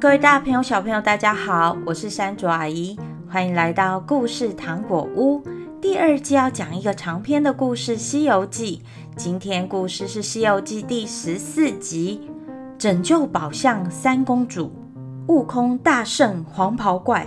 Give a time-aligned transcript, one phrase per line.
[0.00, 2.96] 各位大朋友、小朋友，大家好，我是山竹阿姨，
[3.28, 5.42] 欢迎来到故事糖果屋。
[5.82, 8.80] 第二季要讲一个长篇的故事《西游记》，
[9.16, 12.30] 今天故事是《西游记》第十四集
[12.80, 14.66] 《拯救宝象三公主》，
[15.26, 17.26] 悟空大圣黄袍怪。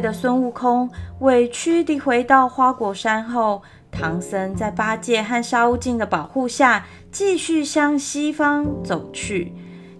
[0.00, 0.90] 的孙悟空
[1.20, 9.52] 委屈地回到花果山后，唐僧在八戒和沙悟净的保护下，继续向西方走去。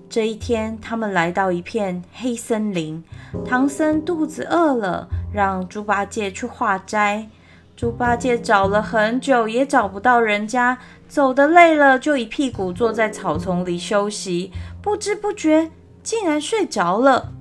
[0.09, 3.05] 这一天，他们来到一片黑森林。
[3.45, 7.29] 唐僧肚子饿了，让猪八戒去化斋。
[7.77, 14.53] 猪八戒找了很久，也找不到人家，走得累了，就一屁股坐在草丛里休息。
[14.83, 15.71] 不知不觉，
[16.03, 17.33] 竟然睡着了。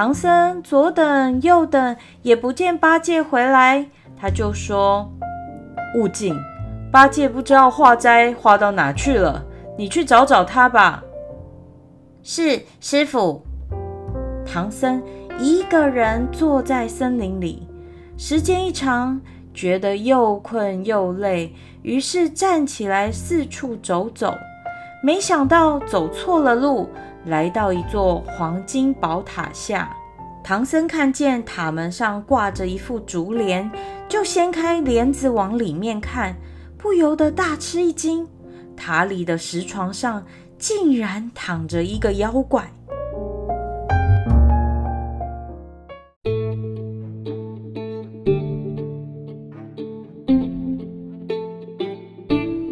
[0.00, 3.86] 唐僧左等右等，也不见八戒回来，
[4.18, 5.12] 他就说
[5.94, 6.34] ：“悟净，
[6.90, 9.44] 八戒不知道化斋化到哪去了，
[9.76, 11.04] 你去找找他吧。”
[12.24, 13.42] 是，师傅。
[14.46, 15.02] 唐僧
[15.38, 17.68] 一个人坐在森林里，
[18.16, 19.20] 时间一长，
[19.52, 24.32] 觉得又困又累，于是站起来四处走走，
[25.02, 26.88] 没想到走错了路。
[27.26, 29.94] 来到一座黄金宝塔下，
[30.42, 33.70] 唐僧看见塔门上挂着一副竹帘，
[34.08, 36.34] 就掀开帘子往里面看，
[36.78, 38.26] 不由得大吃一惊。
[38.74, 40.24] 塔里的石床上
[40.58, 42.72] 竟然躺着一个妖怪。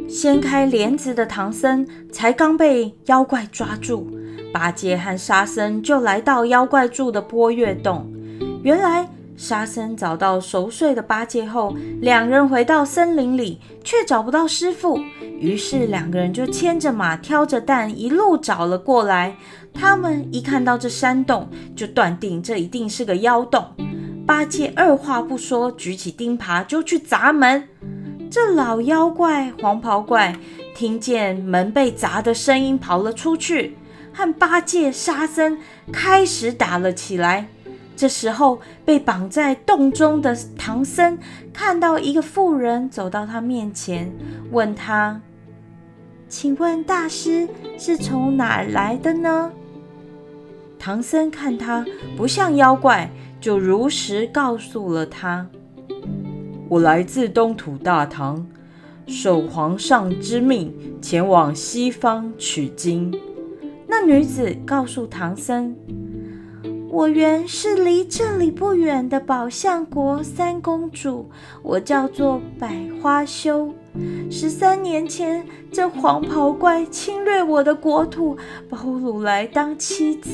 [0.09, 4.18] 掀开帘子的唐僧才刚被妖怪抓住。
[4.53, 8.11] 八戒和沙僧就来到妖怪住的波月洞。
[8.63, 14.99] 原来沙僧找到熟睡的八戒后，两人回到森林里，却找不到师傅。
[15.39, 19.37] 于是两个人就牵着马，挑着担，一路找了过来。
[19.73, 23.65] 他们一看到这山洞，就断定这一定是个妖洞。
[24.27, 27.69] 八戒二话不说，举起钉耙就去砸门。
[28.29, 30.37] 这老妖怪黄袍怪
[30.75, 33.78] 听见门被砸的声音，跑了出去。
[34.19, 35.57] 和八戒、沙僧
[35.93, 37.47] 开始打了起来。
[37.97, 41.17] 这时候，被绑在洞中的唐僧
[41.53, 44.13] 看到一个妇人走到他面前，
[44.51, 45.21] 问他
[46.29, 47.49] ：“请问大师
[47.79, 49.53] 是从哪来的呢？”
[50.81, 51.87] 唐僧看他
[52.17, 53.09] 不像妖怪，
[53.41, 55.47] 就如实告诉了他
[56.69, 58.45] ：“我来自东土大唐，
[59.07, 63.17] 受皇上之命前往西方取经。”
[64.09, 65.77] 女子告诉唐僧
[66.91, 71.31] ：“我原是离这里不远的宝象国三公主，
[71.63, 73.71] 我叫做百花羞。
[74.31, 78.35] 十三年前，这黄袍怪侵略我的国土，
[78.71, 80.31] 把我掳来当妻子。”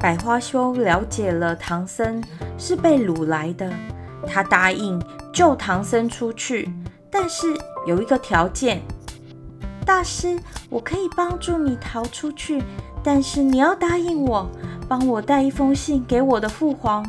[0.00, 2.20] 百花羞了解了唐僧
[2.58, 3.72] 是被掳来的，
[4.26, 5.00] 他答应。
[5.32, 6.70] 救唐僧出去，
[7.10, 7.46] 但是
[7.86, 8.82] 有一个条件。
[9.84, 10.38] 大师，
[10.68, 12.62] 我可以帮助你逃出去，
[13.02, 14.48] 但是你要答应我，
[14.88, 17.04] 帮我带一封信给我的父皇。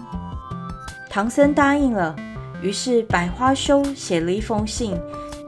[1.10, 2.16] 唐僧答应了，
[2.62, 5.00] 于是百花羞写了一封信，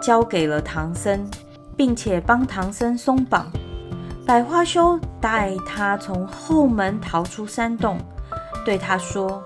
[0.03, 1.28] 交给了唐僧，
[1.75, 3.52] 并且帮唐僧松绑。
[4.25, 7.97] 百花羞带他从后门逃出山洞，
[8.63, 9.42] 对他说：“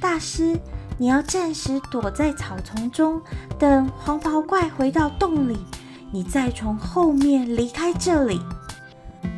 [0.00, 0.58] 大师。”
[0.96, 3.20] 你要暂时躲在草丛中，
[3.58, 5.58] 等黄袍怪回到洞里，
[6.12, 8.40] 你再从后面离开这里。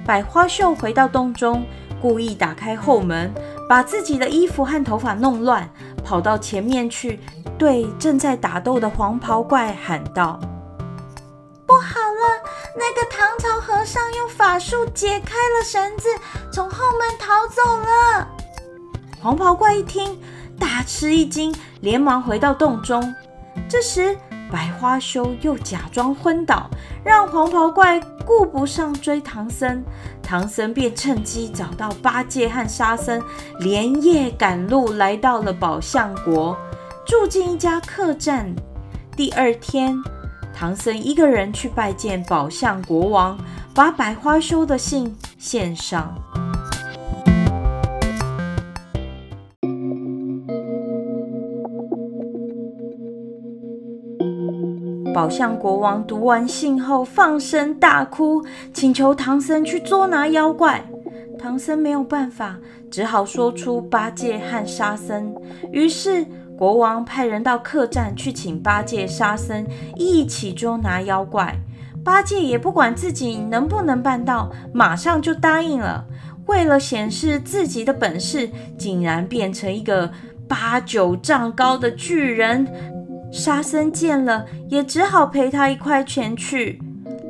[0.05, 1.65] 百花秀回到洞中，
[2.00, 3.33] 故意打开后门，
[3.69, 5.69] 把自己的衣服和头发弄乱，
[6.05, 7.19] 跑到前面去，
[7.56, 10.39] 对正在打斗的黄袍怪喊道
[11.66, 12.43] ：“不好了，
[12.77, 16.09] 那个唐朝和尚用法术解开了绳子，
[16.53, 18.28] 从后门逃走了。”
[19.27, 20.17] 黄袍怪一听，
[20.57, 23.13] 大吃一惊，连忙回到洞中。
[23.69, 24.17] 这时，
[24.53, 26.71] 百花羞又假装昏倒，
[27.03, 29.83] 让黄袍怪顾不上追唐僧。
[30.23, 33.21] 唐僧便趁机找到八戒和沙僧，
[33.59, 36.57] 连夜赶路来到了宝象国，
[37.05, 38.55] 住进一家客栈。
[39.17, 40.01] 第二天，
[40.55, 43.37] 唐僧一个人去拜见宝象国王，
[43.75, 46.17] 把百花羞的信献上。
[55.16, 60.84] 宝象国王读完信后，放声大哭，请求唐僧去捉拿妖怪。
[61.39, 62.59] 唐僧没有办法，
[62.91, 65.34] 只好说出八戒和沙僧。
[65.72, 66.27] 于是
[66.59, 69.66] 国王派人到客栈去请八戒、沙僧
[69.97, 71.57] 一起捉拿妖怪。
[72.04, 76.04] 八戒也不管自己能不能办到，马上就答应了。
[76.45, 80.12] 为了显示自己的本事，竟然变成一个
[80.47, 82.66] 八九丈高的巨人。
[83.33, 86.81] 沙僧见了，也只好陪他一块前去。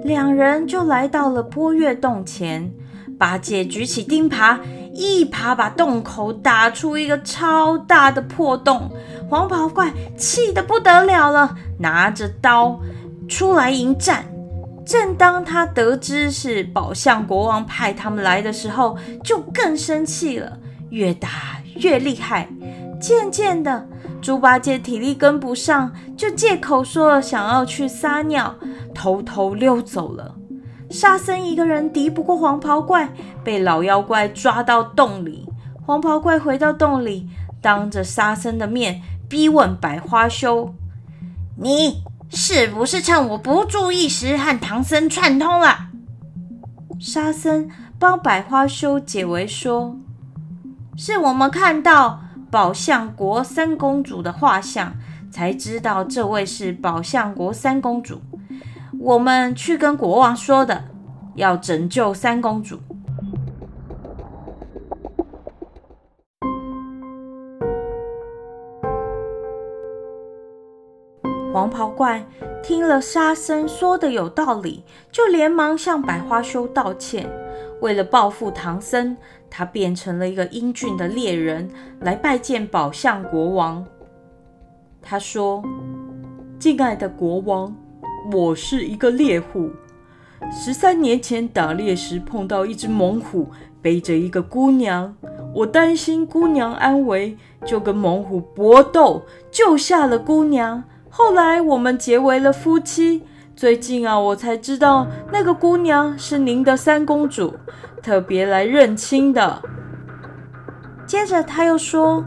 [0.04, 2.72] 两人就来到了波月洞前。
[3.18, 4.58] 八戒举起钉耙，
[4.92, 8.90] 一耙把洞口打出一个超大的破洞。
[9.28, 12.78] 黄袍怪气得不得了了，拿着刀
[13.26, 14.26] 出来迎战。
[14.84, 20.58] 正当他得知是宝象国王派他们来的时候，就更生气了，
[20.90, 21.28] 越打
[21.76, 22.48] 越厉害。
[23.00, 23.88] 渐渐的，
[24.26, 28.56] 猪八戒体力跟不上，就借口说想要去撒尿，
[28.92, 30.34] 偷偷溜走了。
[30.90, 33.08] 沙僧一个人敌不过黄袍怪，
[33.44, 35.48] 被老妖怪抓到洞里。
[35.80, 37.28] 黄袍怪回到洞里，
[37.62, 40.74] 当着沙僧的面逼问百花羞
[41.62, 45.90] ：“你是不是趁我不注意时和唐僧串通了？”
[46.98, 49.96] 沙僧帮百花羞解围说
[50.98, 54.94] ：“是我们看到宝象国三公主的画像，
[55.30, 58.20] 才知道这位是宝象国三公主。”
[58.98, 60.84] 我们去跟国王说的，
[61.34, 62.80] 要拯救三公主。
[71.52, 72.26] 黄袍怪
[72.62, 77.30] 听了沙僧说的有道理，就连忙向百花羞道歉。
[77.80, 79.16] 为了报复唐僧，
[79.58, 81.66] 他变成了一个英俊的猎人
[82.00, 83.82] 来拜见宝象国王。
[85.00, 85.64] 他说
[86.60, 87.74] ：“敬爱的国王。”
[88.30, 89.70] 我是一个猎户，
[90.52, 93.48] 十三年前打猎时碰到一只猛虎，
[93.80, 95.16] 背着一个姑娘，
[95.54, 100.84] 我担心姑娘安危，就跟猛虎搏斗，救下了姑娘。
[101.08, 103.22] 后来我们结为了夫妻。
[103.56, 107.54] 最近啊，我才知道那个姑娘是您的三公主，
[108.02, 109.62] 特别来认亲的。
[111.06, 112.22] 接着他又说。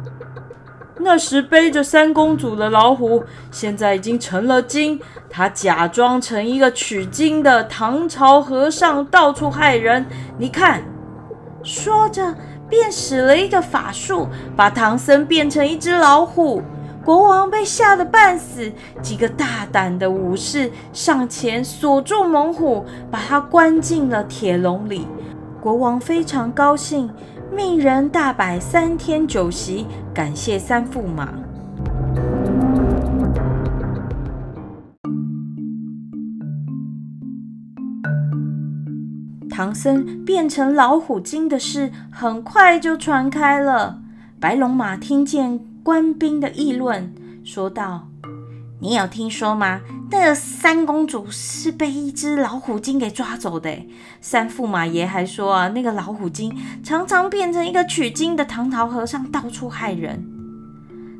[1.01, 4.99] 那时背着三公主的老虎，现在已经成了精。
[5.29, 10.05] 他假装成一个取经的唐朝和尚，到处害人。
[10.37, 10.81] 你看，
[11.63, 12.35] 说着
[12.67, 14.27] 便使了一个法术，
[14.57, 16.61] 把唐僧变成一只老虎。
[17.03, 25.07] 国王被吓得半死，几个大胆的武士上前锁住猛虎，把他关进了铁笼里。
[25.61, 27.09] 国王非常高兴。
[27.51, 31.33] 命人大摆三天酒席，感谢三驸马。
[39.49, 43.99] 唐僧变成老虎精的事很快就传开了。
[44.39, 48.07] 白龙马听见官兵的议论，说道。
[48.81, 49.81] 你有听说吗？
[50.09, 53.77] 那个三公主是被一只老虎精给抓走的。
[54.21, 60.25] 三驸马爷还说啊，那个老虎精常常变成一个取经的唐朝和尚，到处害人。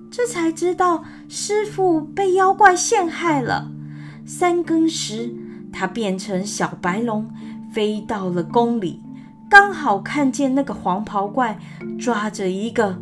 [0.10, 3.70] 这才知道师傅被妖怪陷害了。
[4.26, 5.36] 三更时，
[5.74, 7.30] 他变成小白龙，
[7.74, 9.02] 飞到了宫里，
[9.50, 11.60] 刚好看见那个黄袍怪
[12.00, 12.98] 抓着一个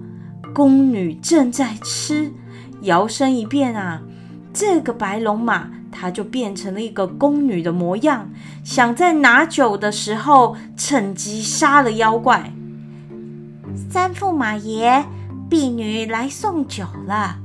[0.53, 2.31] 宫女正在吃，
[2.81, 4.01] 摇身一变啊！
[4.53, 8.29] 这个白龙马，它就变成了一个宫女的模样，
[8.63, 12.51] 想在拿酒的时候趁机杀了妖怪。
[13.89, 15.05] 三驸马爷，
[15.49, 17.37] 婢女来送酒了。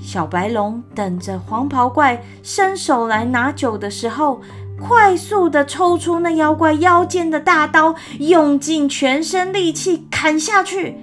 [0.00, 4.40] 小白龙等着黄袍怪伸手来拿酒的时候，
[4.80, 10.96] 快速地抽出那妖怪腰间的大刀，用尽全身力气砍下去。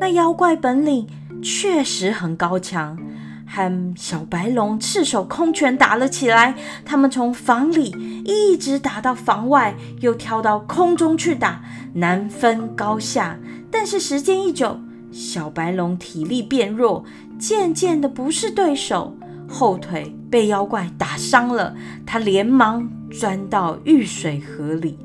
[0.00, 1.06] 那妖怪本领
[1.42, 2.98] 确实很高强。
[3.50, 11.62] 和小白龙赤手空拳打了起来，他们从房里一直打到房外，又跳到空中去打，
[11.94, 13.38] 难分高下。
[13.70, 14.78] 但是时间一久，
[15.10, 17.02] 小白龙体力变弱，
[17.38, 19.16] 渐渐的不是对手，
[19.48, 21.74] 后腿被妖怪打伤了，
[22.04, 24.98] 他连忙钻到玉水河里。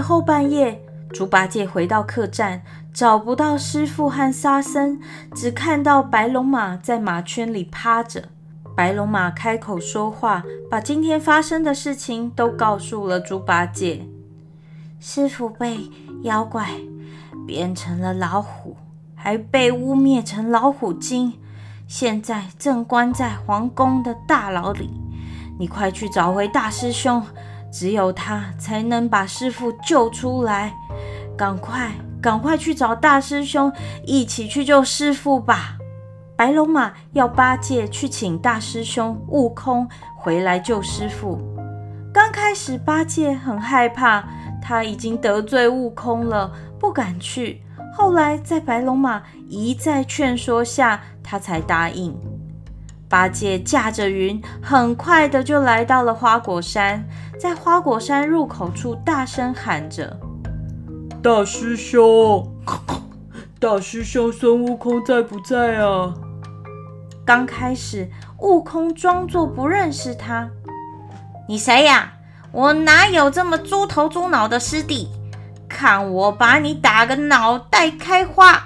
[0.00, 5.00] 后半夜，猪八戒回到客栈，找不到师傅和沙僧，
[5.34, 8.24] 只看到白龙马在马圈里趴着。
[8.76, 14.06] 白龙马开口说话，把今天发生的事情都告诉了猪八戒。
[14.98, 15.90] 师傅被
[16.22, 16.70] 妖怪
[17.46, 18.76] 变成了老虎，
[19.14, 21.34] 还被污蔑成老虎精，
[21.86, 24.90] 现在正关在皇宫的大牢里。
[25.58, 27.22] 你快去找回大师兄，
[27.70, 30.72] 只有他才能把师父救出来。
[31.36, 33.72] 赶快，赶快去找大师兄，
[34.04, 35.76] 一起去救师父吧！
[36.36, 39.86] 白龙马要八戒去请大师兄悟空
[40.16, 41.38] 回来救师父。
[42.12, 44.24] 刚开始，八戒很害怕，
[44.60, 47.62] 他已经得罪悟空了，不敢去。
[47.92, 52.14] 后来，在白龙马一再劝说下，他才答应。
[53.10, 57.04] 八戒驾着云，很快的就来到了花果山，
[57.40, 60.16] 在花果山入口处大声喊着。
[61.20, 62.48] 大师兄，
[63.58, 66.14] 大师兄，孙悟空在不在啊？
[67.26, 70.48] 刚开始，悟空装作不认识他。
[71.48, 72.12] 你谁呀？
[72.52, 75.08] 我哪有这么猪头猪脑的师弟？
[75.68, 78.62] 看我把你打个脑袋开花！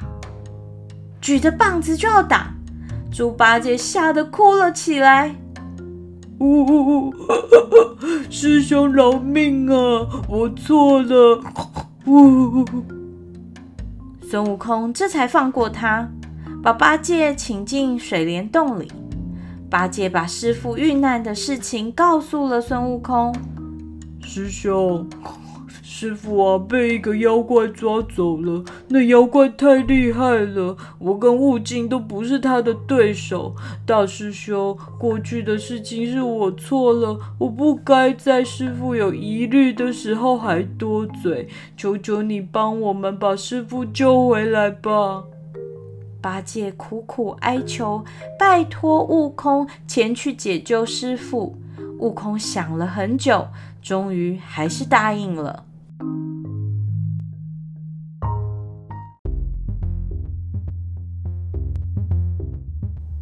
[1.21, 2.53] 举着棒子就要打，
[3.14, 5.37] 猪八戒吓得哭了起来。
[6.40, 7.14] 呜呜呜！
[8.28, 10.09] 师兄饶命啊！
[10.28, 11.40] 我错了。
[12.06, 12.64] 呜！
[14.28, 16.09] 孙悟空这才放过他，
[16.61, 18.90] 把八戒请进水帘洞里。
[19.71, 23.33] 八戒把师傅遇难的事情告诉了孙悟空。
[24.23, 25.09] 师兄。
[26.04, 28.62] 师傅啊，被一个妖怪抓走了。
[28.88, 33.54] 那妖怪太厉害了，我跟悟净都不是他的对手。
[33.87, 41.49] 大师兄，过去的事情是我错了，我不该在师傅有疑虑的时候还多嘴。
[41.75, 45.25] 求求你帮我们把师傅救回来吧！
[46.20, 48.04] 八戒苦苦哀求，
[48.38, 51.56] 拜托悟空前去解救师傅。
[51.99, 53.46] 悟空想了很久，
[53.80, 55.64] 终于还是答应了。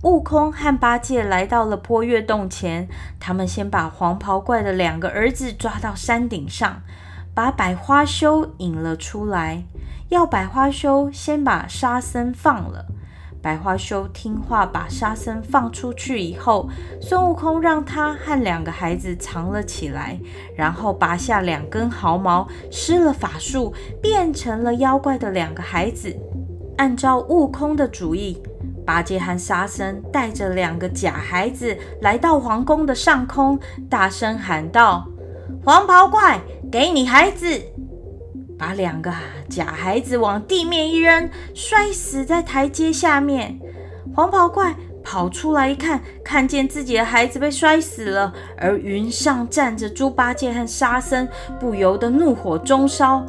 [0.03, 2.89] 悟空和八戒来到了坡月洞前，
[3.21, 6.83] 他们先把黄袍怪的两个儿子抓到山顶上，
[7.33, 9.63] 把百花羞引了出来，
[10.09, 12.87] 要百花羞先把沙僧放了。
[13.41, 16.69] 百花羞听话，把沙僧放出去以后，
[17.01, 20.19] 孙悟空让他和两个孩子藏了起来，
[20.57, 26.17] 然后拔下两根毫毛，施了法术，变成了妖怪的两个孩子。
[26.77, 28.43] 按照悟空的主意。
[28.85, 33.59] 八戒和沙僧带着两个假孩子来到皇宫的上空，
[33.89, 35.07] 大声喊道
[35.65, 37.47] ：“黄袍怪，给你孩子！”
[38.59, 39.13] 把两个
[39.49, 43.59] 假孩子往地面一扔，摔死在台阶下面。
[44.15, 51.27] 黄袍怪跑出来一看，看见自己的孩子被摔死了，而云上站着猪八戒和沙僧，
[51.59, 53.25] 不由得怒火中烧。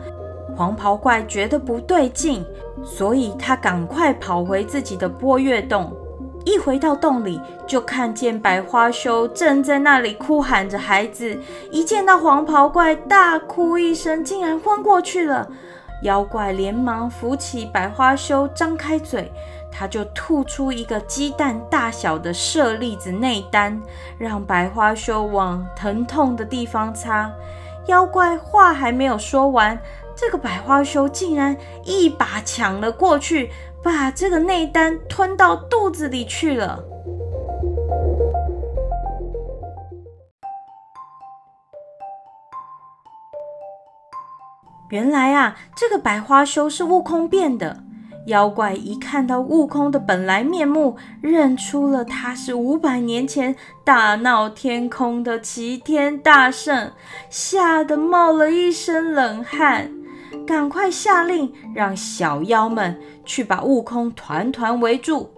[0.55, 2.45] 黄袍怪觉得不对劲。
[2.83, 5.91] 所以他赶快跑回自己的波月洞，
[6.45, 11.37] 一回到洞里，就看见百花羞正在那里哭喊着孩子。
[11.71, 15.47] 一见到黄袍怪，大哭一声，竟然昏过去了。
[16.03, 19.31] 妖怪连忙扶起百花羞，张开嘴，
[19.71, 23.81] 他就吐出一个鸡蛋大小的舍利子内丹，
[24.17, 27.31] 让百花羞往疼痛的地方擦。
[27.87, 29.77] 妖怪话还没有说完。
[30.25, 31.53] 这个百花羞竟然
[31.83, 33.51] 一把抢了过去，
[33.83, 36.81] 把这个内丹吞到肚子里去了。
[44.91, 47.83] 原来啊，这个百花羞是悟空变的。
[48.27, 53.53] 妖怪一看到悟空的本来面目，认出了他是五百年前
[53.83, 56.93] 大闹天空的齐天大圣，
[57.29, 59.91] 吓得冒了一身冷汗。
[60.45, 65.31] 赶快下令，让小妖们去把悟空团团围住。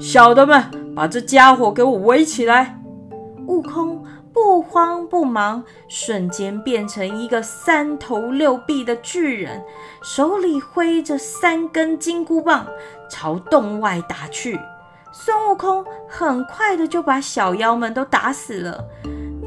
[0.00, 2.80] 小的们，把这家伙给我围起来。
[3.46, 9.62] 悟空不慌不忙，瞬间变成一个三头六臂的巨人，
[10.02, 12.66] 手里挥着三根金箍棒，
[13.10, 14.58] 朝洞外打去。
[15.12, 18.84] 孙悟空很快的就把小妖们都打死了。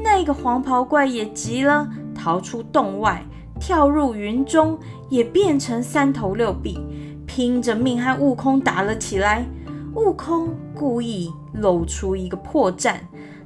[0.02, 3.24] 那个黄袍怪也急了，逃出洞外。
[3.60, 4.78] 跳入云中，
[5.10, 6.80] 也变成三头六臂，
[7.26, 9.46] 拼着命和悟空打了起来。
[9.94, 12.94] 悟空故意露出一个破绽，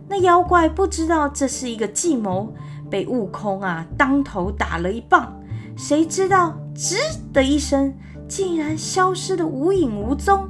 [0.08, 2.54] 那妖怪不知道这是一个计谋，
[2.88, 5.34] 被悟空啊当头打了一棒。
[5.76, 6.96] 谁知道“吱”
[7.32, 7.92] 的一声，
[8.28, 10.48] 竟然消失得无影无踪。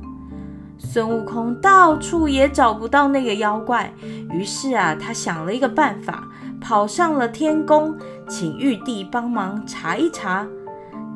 [0.77, 3.91] 孙悟空到处也找不到那个妖怪，
[4.33, 6.29] 于是啊，他想了一个办法。
[6.65, 7.95] 跑上了天宫，
[8.27, 10.49] 请玉帝帮忙查一查。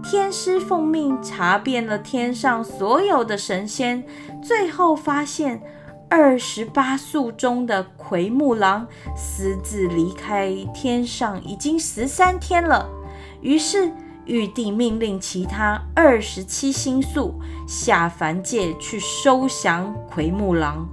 [0.02, 4.04] 天师奉命查遍了天上所有的神仙，
[4.42, 5.62] 最后发现
[6.10, 8.86] 二十八宿中的奎木狼
[9.16, 12.86] 私自离开天上已经十三天了，
[13.40, 13.90] 于是
[14.26, 20.86] 玉帝命令其他二十七星宿下凡界去收降奎木狼。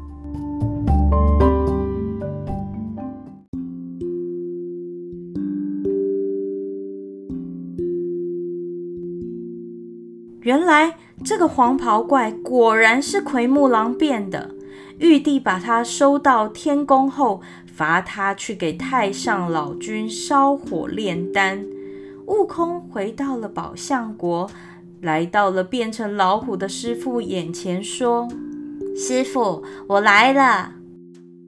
[11.25, 14.51] 这个黄袍怪果然是奎木狼变的。
[15.00, 21.65] 玉帝把他收到天宫后，罚他去给太上老君烧火炼丹。
[22.27, 24.50] 悟空回到了宝象国，
[25.01, 28.27] 来到了变成老虎的师傅眼前，说
[28.96, 30.74] ：“师傅，我来了。”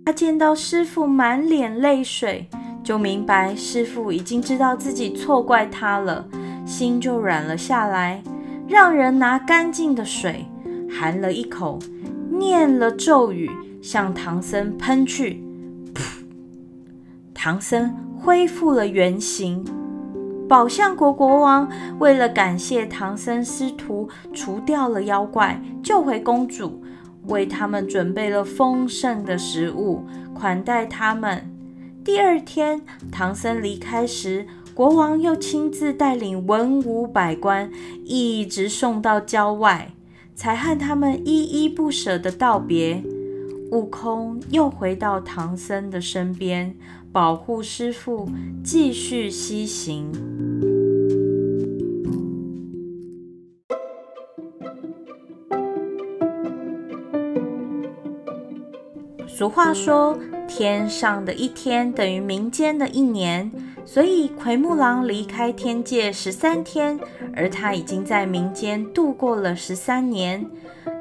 [0.04, 2.50] 他见到师傅满脸泪水，
[2.84, 6.28] 就明白师傅已经知道自己错怪他了，
[6.66, 8.24] 心就软了下来。
[8.68, 10.46] 让人拿干净的水，
[10.90, 11.80] 含了一口，
[12.30, 13.50] 念了咒语，
[13.82, 15.44] 向唐僧喷去。
[17.34, 19.64] 唐僧恢复了原形。
[20.50, 21.70] 宝象国国王
[22.00, 26.82] 为了感谢唐僧师徒除掉了妖怪，救回公主，
[27.28, 31.50] 为他们准备了丰盛的食物，款待他们。
[32.04, 32.82] 第二天，
[33.12, 34.48] 唐僧离开时，
[34.78, 37.72] 国王又亲自带领文武百官，
[38.06, 39.96] 一直送到郊外，
[40.36, 43.02] 才和他们依依不舍的道别。
[43.72, 46.76] 悟空又回到唐僧的身边，
[47.12, 48.30] 保护师傅，
[48.64, 50.12] 继续西行。
[59.28, 63.52] 俗话说，天上的一天等于民间的一年。
[63.88, 67.00] 所以，奎木狼离开天界十三天，
[67.34, 70.46] 而他已经在民间度过了十三年。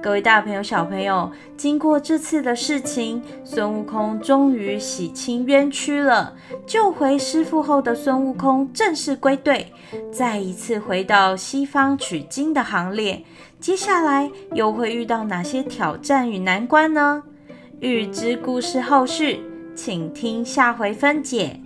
[0.00, 6.34] 各位大朋友、小朋友，经过这次的事情，孙悟空终于洗清冤屈了。
[6.65, 9.73] 救回师父后的孙悟空正式归队，
[10.13, 13.25] 再一次回到西方取经的行列。
[13.58, 17.25] 接下来又会遇到哪些挑战与难关呢？
[17.80, 19.41] 欲知故事后续，
[19.75, 21.60] 请听下回分解。